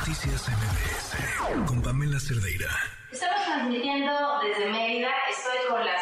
[0.00, 2.70] Noticias MBS con Pamela Cerdeira.
[3.12, 5.10] Estamos transmitiendo desde Mérida.
[5.28, 6.00] Estoy con las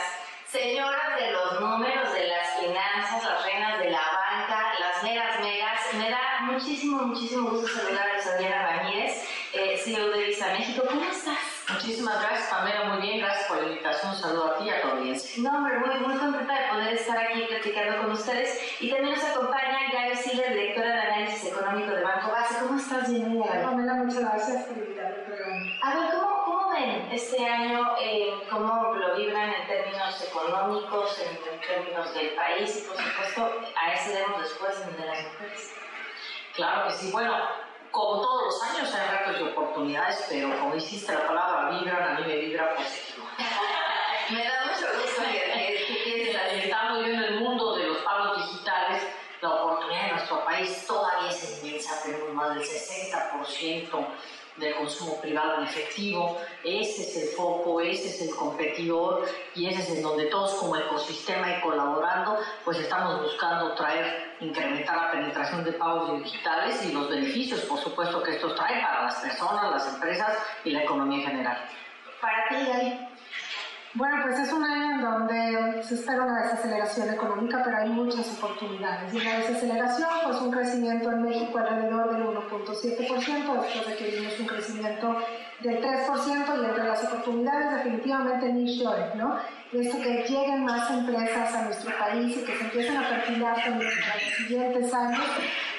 [0.48, 5.80] señoras de los números, de las finanzas, las reinas de la banca, las megas megas.
[5.94, 10.84] Me da muchísimo, muchísimo gusto saludar a Adriana Ramírez, eh, CEO de Visa México.
[10.88, 11.47] ¿Cómo estás?
[11.78, 12.84] Muchísimas gracias, Pamela.
[12.86, 14.10] Muy bien, gracias por la invitación.
[14.10, 15.42] Un saludo a ti y a tu audiencia.
[15.44, 18.60] No, hombre, muy, muy contenta de poder estar aquí platicando con ustedes.
[18.80, 22.56] Y también nos acompaña Gaby Silva, directora de análisis económico de Banco Base.
[22.58, 23.08] ¿Cómo estás?
[23.08, 25.66] Bienvenida, Pamela, muchas gracias por invitarme al programa.
[25.84, 27.94] A ver, ¿cómo, cómo ven este año?
[28.00, 32.76] Eh, ¿Cómo lo vibran en términos económicos, en, en, términos del país?
[32.76, 35.74] Y por supuesto, a ese demos después en el de las mujeres.
[36.56, 37.12] Claro que sí.
[37.12, 42.16] Bueno, como todos los años hay retos y oportunidades, pero como hiciste la palabra vibran,
[42.16, 43.26] a mí me vibra positivo.
[52.38, 54.06] Más del 60%
[54.56, 59.82] del consumo privado en efectivo, ese es el foco, ese es el competidor y ese
[59.82, 65.64] es en donde todos como ecosistema y colaborando, pues estamos buscando traer, incrementar la penetración
[65.64, 69.94] de pagos digitales y los beneficios, por supuesto, que esto trae para las personas, las
[69.94, 71.58] empresas y la economía en general.
[72.20, 73.17] Para ti, Gaby.
[73.98, 78.30] Bueno, pues es un año en donde se espera una desaceleración económica, pero hay muchas
[78.38, 79.12] oportunidades.
[79.12, 82.22] Y la desaceleración, pues un crecimiento en México alrededor del
[82.64, 85.16] 1.7%, después de que vimos un crecimiento
[85.60, 89.38] del 3%, y entre las oportunidades definitivamente nearshoring, ¿no?
[89.72, 93.90] Esto que lleguen más empresas a nuestro país y que se empiecen a perfilar también
[94.00, 95.24] para los siguientes años,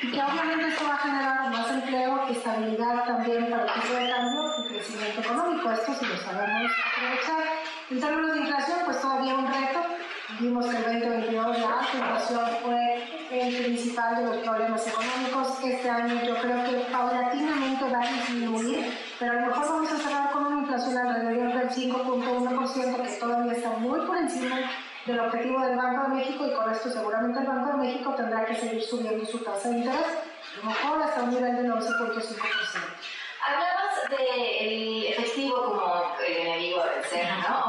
[0.01, 4.09] y que obviamente esto va a generar más empleo, estabilidad también para el tipo de
[4.09, 5.71] cambio y crecimiento económico.
[5.71, 7.43] Esto si lo sabemos aprovechar.
[7.89, 9.79] En términos de inflación, pues todavía un reto.
[10.37, 15.63] Vimos que el 2022 la inflación fue el principal de los problemas económicos.
[15.63, 19.97] Este año yo creo que paulatinamente va a disminuir, pero a lo mejor vamos a
[19.97, 24.59] cerrar con una inflación alrededor del 5.1%, que todavía está muy por encima
[25.05, 28.45] del objetivo del Banco de México y con esto seguramente el Banco de México tendrá
[28.45, 31.81] que seguir subiendo su tasa de interés, a lo mejor hasta un nivel del 11.5%.
[33.45, 37.68] Hablabas del efectivo como el enemigo del ser, ¿no?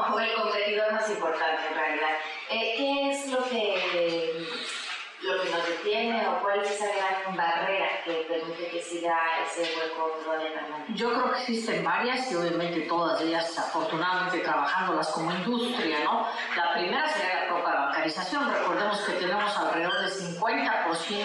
[6.29, 10.51] O cuál es esa gran barrera que permite que siga ese hueco todavía?
[10.95, 16.27] Yo creo que existen varias y obviamente todas ellas afortunadamente trabajándolas como industria, ¿no?
[16.57, 18.53] La primera sería la propia bancarización.
[18.53, 21.25] Recordemos que tenemos alrededor del 50%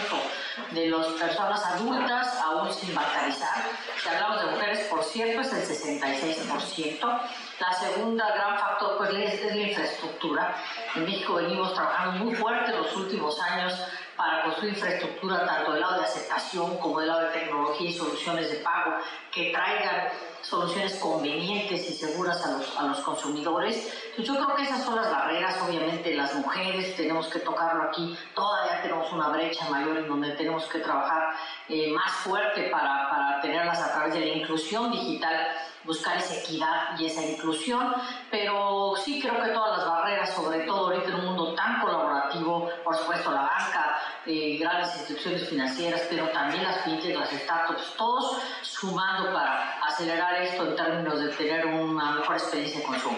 [0.71, 3.63] de las personas adultas aún sin bancarizar.
[4.01, 7.21] Si hablamos de mujeres, por cierto, es el 66%.
[7.59, 10.55] La segunda gran factor pues, es, la infraestructura.
[10.95, 13.73] En México venimos trabajando muy fuerte en los últimos años
[14.15, 18.49] para construir infraestructura tanto del lado de aceptación como del lado de tecnología y soluciones
[18.49, 18.97] de pago
[19.31, 20.09] que traigan
[20.47, 23.91] soluciones convenientes y seguras a los, a los consumidores.
[24.09, 28.17] Entonces, yo creo que esas son las barreras, obviamente las mujeres tenemos que tocarlo aquí,
[28.35, 31.33] todavía tenemos una brecha mayor en donde tenemos que trabajar
[31.67, 35.47] eh, más fuerte para, para tenerlas a través de la inclusión digital
[35.85, 37.93] buscar esa equidad y esa inclusión,
[38.31, 42.69] pero sí creo que todas las barreras, sobre todo ahorita en un mundo tan colaborativo,
[42.83, 48.41] por supuesto la banca, eh, grandes instituciones financieras, pero también las fintechs, las startups, todos
[48.61, 53.17] sumando para acelerar esto en términos de tener una mejor experiencia de consumo.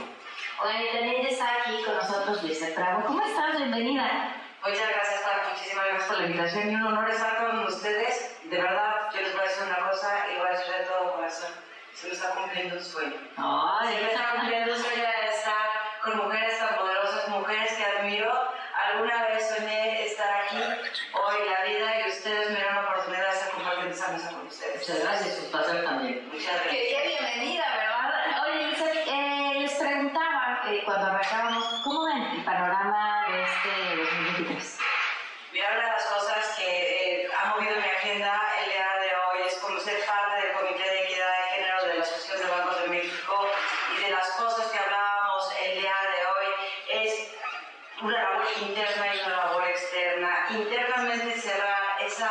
[0.64, 3.06] Oigan, y también está aquí con nosotros Luisa Prado.
[3.06, 3.58] ¿Cómo estás?
[3.58, 4.36] Bienvenida.
[4.66, 5.44] Muchas gracias, Pablo.
[5.54, 8.38] Muchísimas gracias por la invitación y un honor estar con ustedes.
[8.44, 11.14] De verdad, yo les voy a decir una cosa y voy a decir de todo
[11.14, 11.68] corazón
[12.00, 13.16] se me está cumpliendo un sueño.
[13.38, 15.68] Ay, se me está cumpliendo un sueño de estar
[16.04, 18.32] con mujeres tan poderosas, mujeres que admiro.
[18.88, 23.34] Alguna vez soñé estar aquí, hoy la vida, y ustedes me dieron la oportunidad de
[23.34, 24.88] estar compartiendo esa mesa con ustedes.
[24.88, 26.30] Muchas gracias, un placer también.
[26.32, 26.72] Muchas gracias.
[26.72, 28.44] Qué bienvenida, ¿verdad?
[28.46, 28.68] Oye,
[29.08, 34.77] eh, les preguntaba eh, cuando arrancábamos, ¿cómo ven el panorama de este 2023?
[48.78, 50.48] Interna y una labor externa.
[50.52, 52.30] Internamente cerrar esa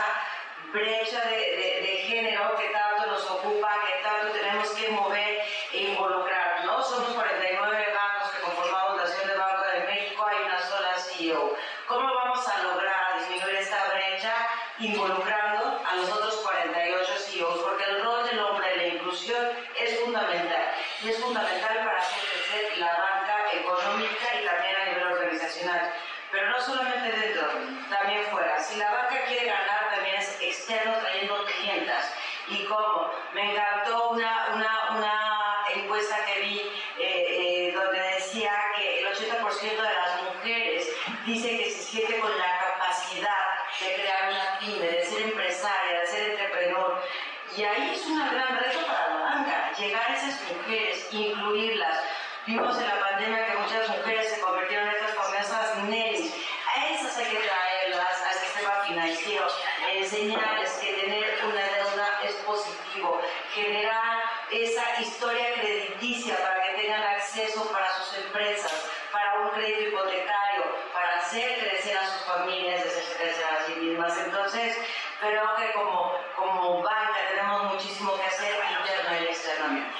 [0.72, 5.40] brecha de, de, de género que tanto nos ocupa, que tanto tenemos que mover
[5.72, 6.64] e involucrar.
[6.64, 6.82] ¿no?
[6.82, 11.56] Somos 49 bancos que conformamos la Asociación de Banco de México, hay una sola CEO.
[11.88, 14.32] ¿Cómo vamos a lograr disminuir esta brecha
[14.78, 17.58] involucrando a los otros 48 CEOs?
[17.58, 19.48] Porque el rol del hombre en la inclusión
[19.80, 25.02] es fundamental y es fundamental para hacer crecer la banca económica y también a nivel
[25.12, 25.92] organizacional.
[26.36, 27.48] Pero no solamente dentro,
[27.88, 28.62] también fuera.
[28.62, 32.12] Si la banca quiere ganar, también es externo trayendo clientas.
[32.48, 33.05] y cómo.
[60.06, 63.20] Enseñarles que tener una deuda es positivo,
[63.52, 64.22] generar
[64.52, 71.16] esa historia crediticia para que tengan acceso para sus empresas, para un crédito hipotecario, para
[71.16, 74.16] hacer crecer a sus familias, hacer crecer a sí mismas.
[74.18, 74.78] Entonces,
[75.20, 79.96] creo que como, como banca tenemos muchísimo que hacer interno y externamente.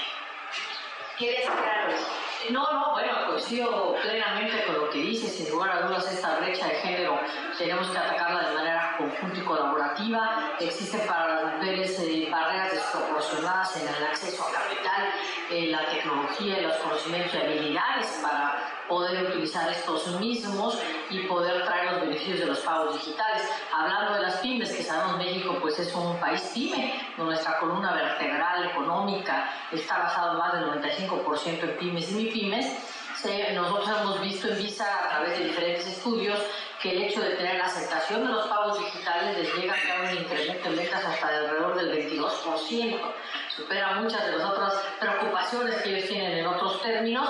[1.18, 2.06] ¿Quieres aclarar eso?
[2.50, 6.66] No, no, bueno, coincido plenamente con lo que dice, sin lugar a dudas esta brecha
[6.66, 7.20] de género
[7.56, 10.56] tenemos que atacarla de manera conjunta y colaborativa.
[10.58, 15.02] Existen para las mujeres eh, barreras desproporcionadas en el acceso a capital,
[15.50, 20.78] eh, la tecnología, los conocimientos y habilidades para poder utilizar estos mismos
[21.10, 23.48] y poder traer los beneficios de los pagos digitales.
[23.72, 28.70] Hablando de las pymes, que sabemos México pues es un país pyme, nuestra columna vertebral
[28.70, 32.95] económica está basada más del 95% en pymes y MIPYMES,
[33.54, 36.38] nosotros hemos visto en Visa a través de diferentes estudios
[36.80, 40.18] que el hecho de tener la aceptación de los pagos digitales les llega a un
[40.18, 43.00] incremento en ventas hasta de alrededor del 22%.
[43.56, 47.28] Supera muchas de las otras preocupaciones que ellos tienen en otros términos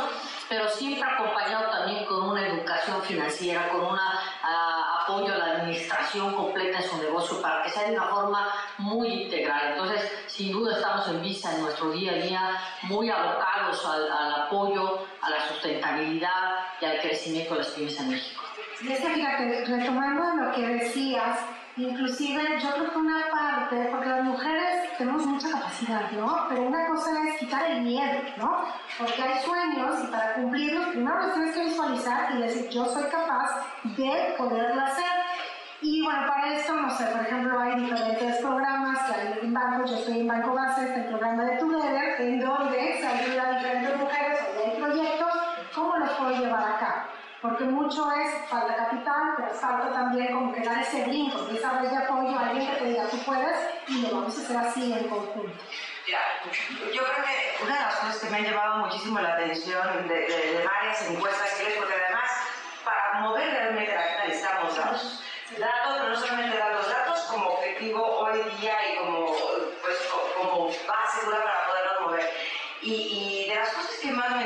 [0.48, 6.34] pero siempre acompañado también con una educación financiera, con un ah, apoyo a la administración
[6.34, 9.72] completa de su negocio para que sea de una forma muy integral.
[9.72, 12.50] Entonces, sin duda estamos en vista en nuestro día a día
[12.82, 18.42] muy abocados al, apoyo, a la sustentabilidad y al crecimiento de las pymes en México.
[18.78, 21.38] Fíjate, retomando lo que decías,
[21.78, 26.46] Inclusive yo creo que una parte, porque las mujeres tenemos mucha capacidad, ¿no?
[26.48, 28.64] Pero una cosa es quitar el miedo, ¿no?
[28.96, 33.04] Porque hay sueños y para cumplirlos primero los tienes que visualizar y decir yo soy
[33.10, 35.04] capaz de poderlo hacer.
[35.82, 39.86] Y bueno, para esto, no sé, por ejemplo, hay diferentes programas que hay en banco,
[39.86, 44.00] yo estoy en Banco Base, este programa de Together, en donde se ayuda a diferentes
[44.00, 45.32] mujeres o hay proyectos,
[45.74, 47.02] ¿cómo los puedo llevar a cabo?
[47.48, 51.90] Porque mucho es falta capital, pero falta también como que dar ese brinco, esa red
[51.90, 53.56] de apoyo a alguien que te diga tú puedes
[53.88, 55.62] y lo vamos a hacer así en conjunto.
[56.08, 56.20] Ya,
[56.92, 60.14] yo creo que una de las cosas que me ha llamado muchísimo la atención de,
[60.14, 62.30] de, varias encuestas que es porque además
[62.84, 65.22] para mover realmente la gente necesitamos datos.
[65.58, 69.26] Datos, pero no solamente datos, datos como objetivo hoy día y como,
[69.82, 69.96] pues,
[70.36, 72.30] como base dura para poderlos mover.
[72.82, 73.35] Y, y,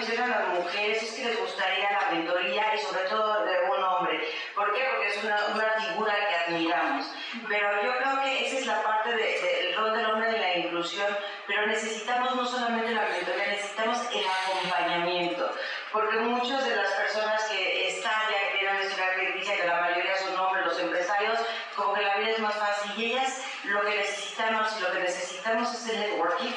[0.09, 4.21] las mujeres es que les gustaría la mentoría y sobre todo de un hombre.
[4.55, 4.85] ¿Por qué?
[4.91, 7.07] Porque es una, una figura que admiramos.
[7.49, 11.17] Pero yo creo que esa es la parte del rol del hombre de la inclusión,
[11.47, 15.55] pero necesitamos no solamente la mentoría, necesitamos el acompañamiento.
[15.93, 20.17] Porque muchas de las personas que están ya que tienen una crítica, que la mayoría
[20.17, 21.39] son hombres, los empresarios,
[21.77, 22.93] como que la vida es más fácil.
[22.97, 26.53] Y ellas lo que necesitamos y lo que necesitamos es el networking,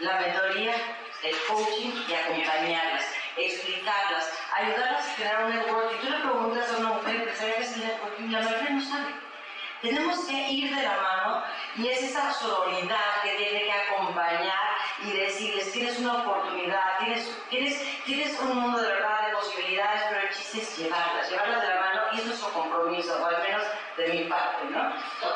[0.00, 0.74] la mentoría,
[1.22, 3.06] el coaching y acompañarlas,
[3.36, 5.98] explicarlas, ayudarlas a crear un networking.
[5.98, 8.80] Tú le preguntas a una mujer empresaria qué es el networking y la mayoría no
[8.82, 9.14] sabe.
[9.80, 11.42] Tenemos que ir de la mano
[11.76, 14.72] y es esa sororidad que tiene que acompañar
[15.02, 20.20] y decirles, tienes una oportunidad, tienes, tienes, tienes un mundo de verdad, de posibilidades, pero
[20.20, 23.62] el chiste es llevarlas, llevarlas de la mano y es nuestro compromiso, o al menos
[23.96, 24.92] de mi parte, ¿no?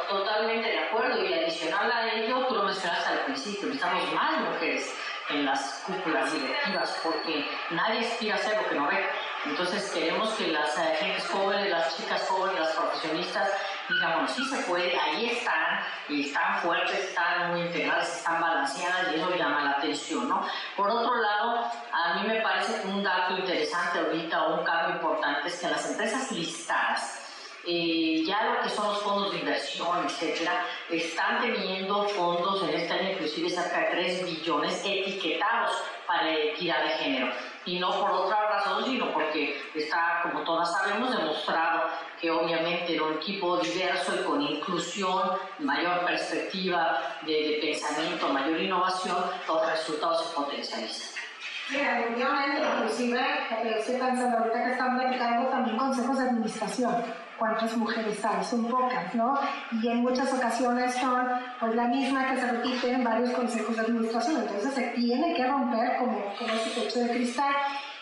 [0.08, 4.94] Totalmente de acuerdo y adicional a ello, tú lo mencionaste al principio, necesitamos más mujeres
[5.30, 9.06] en las cúpulas directivas porque nadie aspira a hacer lo que no ve.
[9.44, 13.48] Entonces queremos que las eh, gentes jóvenes, las chicas jóvenes, las profesionistas
[13.88, 19.12] digan, bueno, sí se puede, ahí están, y están fuertes, están muy integrales, están balanceadas
[19.12, 20.44] y eso llama la atención, ¿no?
[20.76, 25.60] Por otro lado, a mí me parece un dato interesante ahorita un cambio importante es
[25.60, 27.15] que las empresas listadas
[27.68, 32.92] eh, ya lo que son los fondos de inversión, etcétera, están teniendo fondos en este
[32.92, 35.72] año, inclusive cerca de 3 billones etiquetados
[36.06, 37.32] para equidad de género.
[37.64, 43.00] Y no por otra razón, sino porque está, como todas sabemos, demostrado que obviamente en
[43.00, 49.16] un equipo diverso y con inclusión, mayor perspectiva de, de pensamiento, mayor innovación,
[49.48, 51.16] los resultados se potencializan.
[51.68, 53.20] Sí, definitivamente, inclusive,
[53.76, 59.14] estoy pensando ahorita que están dedicando también consejos de administración cuántas mujeres hay, son pocas,
[59.14, 59.38] ¿no?
[59.72, 61.26] Y en muchas ocasiones son
[61.60, 65.46] pues la misma que se repite en varios consejos de administración, entonces se tiene que
[65.46, 67.54] romper como, como ese techo de cristal.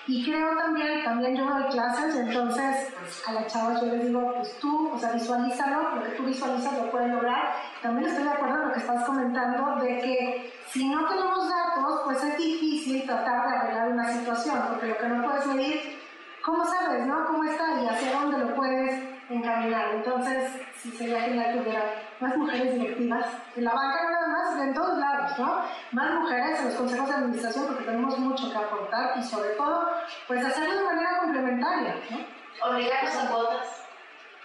[0.06, 4.34] Y creo también, también yo doy clases, entonces pues, a las chavas yo les digo,
[4.34, 7.54] pues tú, o sea, visualízalo, lo que tú visualizas lo puedes lograr.
[7.80, 12.00] También estoy de acuerdo en lo que estás comentando de que si no tenemos datos,
[12.04, 15.98] pues es difícil tratar de arreglar una situación, porque lo que no puedes medir,
[16.44, 17.24] ¿cómo sabes, no?
[17.24, 19.94] ¿Cómo está y hacia dónde lo puedes encaminar?
[19.94, 23.26] Entonces, sí sería genial que hubiera más mujeres directivas,
[23.56, 25.64] en la banca nada más, en todos lados, ¿no?
[25.92, 29.90] Más mujeres en los consejos de administración porque tenemos mucho que aportar y sobre todo,
[30.26, 32.70] pues hacerlo de manera complementaria, ¿no?
[32.70, 33.84] Obligarnos a cuotas.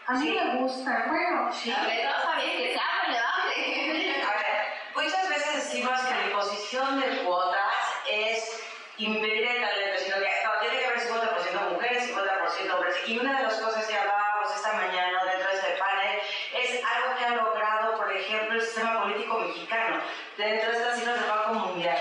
[0.08, 1.54] A mí me gusta, bueno.
[1.54, 1.72] Sí.
[1.72, 4.24] A ver, no sabía que sea relevante.
[4.26, 7.76] A ver, muchas veces decimos que la imposición de cuotas
[8.10, 8.60] es
[8.98, 12.96] impedir el talento, sino que no, tiene que haber 50% mujeres, 50% hombres.
[13.08, 16.20] Y una de las cosas que hablábamos esta mañana dentro de este panel
[16.58, 20.00] es algo que ha logrado, por ejemplo, el sistema político mexicano,
[20.38, 21.98] dentro de estas cifras del Banco Mundial.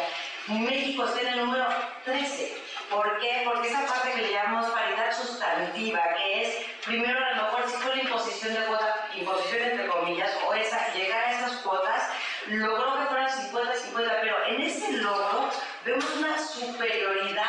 [0.49, 1.67] México está en el número
[2.05, 2.63] 13.
[2.91, 3.43] ¿Por qué?
[3.45, 7.77] Porque esa parte que le llamamos paridad sustantiva, que es, primero a lo mejor si
[7.77, 12.11] fue la imposición de cuotas, imposición entre comillas, o esa, llegar a esas cuotas,
[12.49, 15.51] logró que fueran 50-50, pero en ese logro
[15.85, 17.45] vemos una superioridad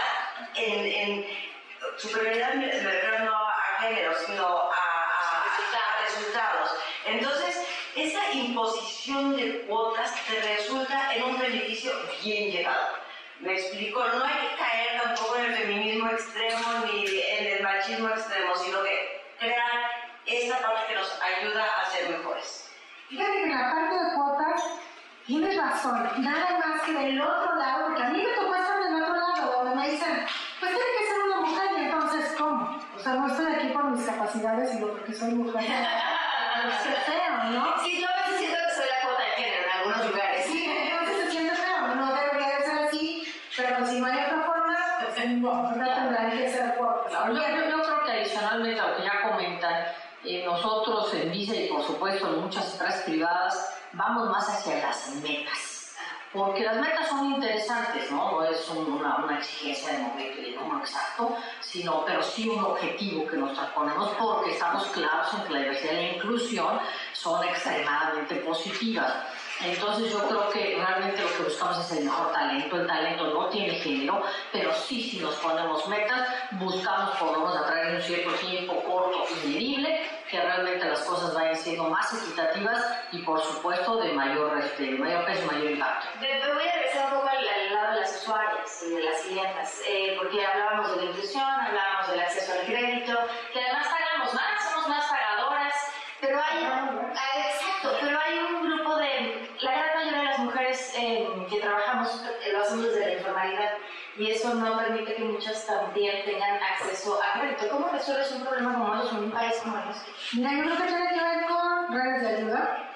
[0.56, 1.26] en, en
[1.98, 6.76] superioridad me refiero no a género, sino a, a, a resultados.
[7.06, 11.92] Entonces, esa imposición de cuotas te resulta en un beneficio
[12.24, 12.98] bien llegado.
[13.40, 18.10] Me explico, no hay que caer tampoco en el feminismo extremo ni en el machismo
[18.10, 22.70] extremo, sino que crear esta parte que nos ayuda a ser mejores.
[23.08, 24.64] Fíjate que en la parte de cuotas
[25.26, 29.02] tienes razón, nada más que del otro lado, porque a mí me tocó estar del
[29.02, 30.26] otro lado, donde me dicen,
[30.60, 32.80] pues tiene que ser una mujer, y entonces, ¿cómo?
[32.96, 35.66] O sea, no estoy aquí por mis capacidades, sino porque soy mujer.
[36.84, 37.84] Qué feo, ¿no?
[37.84, 40.46] Sí, yo a veces siento que soy la cuota de género en algunos lugares.
[40.46, 44.42] Sí, entonces se siente feo, no debería de ser así, pero si no hay otra
[44.46, 47.12] forma, pues no, tendrán que ser cuotas.
[47.14, 49.86] Yo, yo- yo creo que adicionalmente a lo que ya comentan,
[50.26, 55.08] eh, nosotros en Visa y por supuesto en muchas empresas privadas vamos más hacia las
[55.16, 55.69] metas.
[56.32, 58.44] Porque las metas son interesantes, ¿no?
[58.44, 63.38] Es un- una, exigencia de momento y de exacto, sino, pero sí un objetivo que
[63.38, 66.80] nos ponemos porque estamos claros en que la diversidad y la inclusión
[67.14, 69.12] son extremadamente positivas.
[69.62, 72.78] Entonces yo creo que realmente lo que buscamos es el mejor talento.
[72.78, 77.58] El talento no tiene género, pero sí si nos ponemos metas, buscamos por lo menos
[77.58, 81.86] a través de un cierto tiempo corto y medible, que realmente las cosas vayan siendo
[81.86, 86.08] más equitativas y por supuesto de mayor, este, de mayor peso, mayor impacto.
[86.20, 89.02] Me me voy a regresar un poco al, al lado de las usuarias y de
[89.02, 93.18] las clientas, eh, porque hablábamos de la inclusión, hablábamos del acceso al crédito,
[93.54, 95.76] que además pagamos más, somos más pagadoras,
[96.22, 100.94] pero hay, ah, exacto, pero hay un grupo de, la gran mayoría de las mujeres
[100.96, 103.72] eh, que trabajamos lo hacemos desde la informalidad
[104.18, 107.70] y eso no permite que muchas también tengan acceso a crédito.
[107.72, 110.14] ¿Cómo resuelves un problema como eso en un país como el nuestro?
[110.34, 112.90] Mira, yo creo que tiene que ver con redes de ayuda,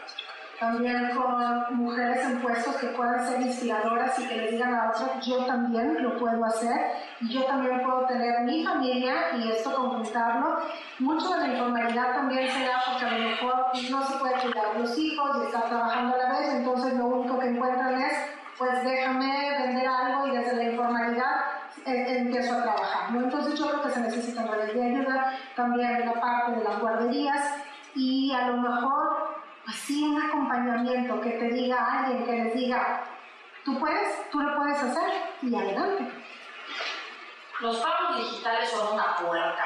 [0.60, 5.26] también con mujeres en puestos que puedan ser inspiradoras y que le digan a otras,
[5.26, 10.60] yo también lo puedo hacer y yo también puedo tener mi familia y esto conjuntarlo.
[11.00, 14.80] Mucho de la informalidad también se da porque a lo mejor no se puede cuidar
[14.80, 18.14] los hijos y estar trabajando a la vez, entonces lo único que encuentran es,
[18.58, 21.32] pues déjame vender algo y desde la informalidad
[21.86, 23.12] eh, empiezo a trabajar.
[23.12, 23.22] ¿no?
[23.22, 27.56] Entonces yo creo que se necesitan redes de ayuda, también la parte de las guarderías
[27.96, 33.04] y a lo mejor así un acompañamiento que te diga alguien, que les diga,
[33.66, 35.10] tú puedes, tú lo puedes hacer
[35.42, 36.12] y adelante.
[37.60, 39.64] Los pagos digitales son una puerta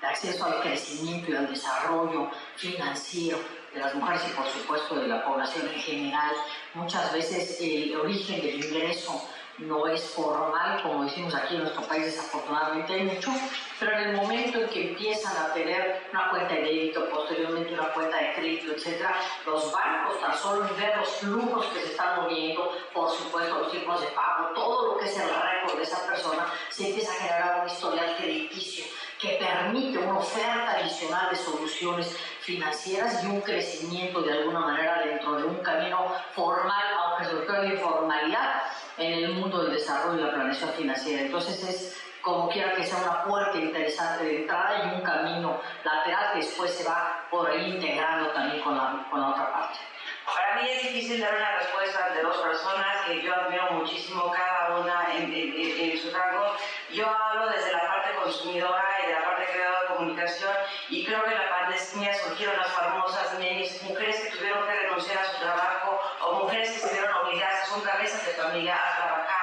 [0.00, 3.38] de acceso al crecimiento y al desarrollo financiero
[3.72, 6.34] de las mujeres y por supuesto de la población en general.
[6.74, 9.22] Muchas veces el origen del ingreso
[9.58, 13.30] no es formal, como decimos aquí en nuestro país, desafortunadamente hay mucho,
[13.78, 17.92] pero en el momento en que empiezan a tener una cuenta de débito, posteriormente una
[17.92, 22.72] cuenta de crédito, etcétera, los bancos tan solo ver los flujos que se están moviendo,
[22.94, 26.46] por supuesto los tipos de pago, todo lo que es el récord de esa persona,
[26.70, 28.84] se empieza a generar un historial crediticio
[29.18, 32.16] que permite una oferta adicional de soluciones
[32.54, 37.60] financieras y un crecimiento de alguna manera dentro de un camino formal, aunque sobre todo
[37.62, 38.62] de informalidad,
[38.98, 41.22] en el mundo del desarrollo y la planeación financiera.
[41.22, 46.32] Entonces es como quiera que sea una puerta interesante de entrada y un camino lateral
[46.32, 49.78] que después se va por ahí integrando también con la, con la otra parte.
[50.26, 54.78] Para mí es difícil dar una respuesta ante dos personas que yo admiro muchísimo, cada
[54.80, 56.52] una en, en- en- en su rango.
[56.92, 60.52] Yo hablo desde la parte consumidora y de la parte creadora de comunicación
[60.88, 65.18] y creo que en la pandemia surgieron las famosas nenis, mujeres que tuvieron que renunciar
[65.18, 69.40] a su trabajo o mujeres que se vieron obligadas, son cabezas de familia, a trabajar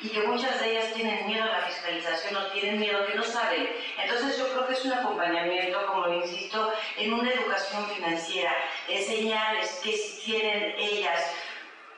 [0.00, 3.22] y que muchas de ellas tienen miedo a la fiscalización o tienen miedo que no
[3.22, 3.68] saben.
[3.98, 8.54] Entonces yo creo que es un acompañamiento, como lo insisto, en una educación financiera,
[8.86, 11.34] señales que si tienen ellas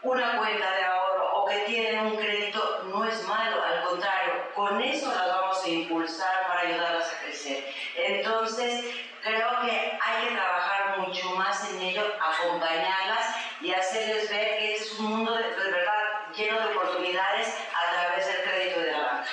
[0.03, 4.22] una cuenta de ahorro o que tienen un crédito no es malo, al contrario,
[4.55, 7.65] con eso las vamos a impulsar para ayudarlas a crecer.
[7.97, 8.85] Entonces,
[9.23, 14.85] creo que hay que trabajar mucho más en ello, acompañarlas y hacerles ver que este
[14.85, 15.93] es un mundo de, verdad
[16.37, 19.29] lleno de oportunidades a través del crédito de la banca.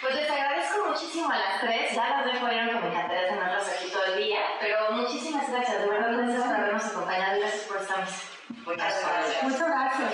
[0.00, 3.68] Pues les agradezco muchísimo a las tres, ya las dejo ir con mi encantaría tenerlas
[3.68, 7.62] aquí todo el día, pero muchísimas gracias, de verdad gracias por habernos acompañado y gracias
[7.62, 8.04] por estar
[8.64, 9.42] Muchas gracias.
[9.42, 10.12] Muchas gracias.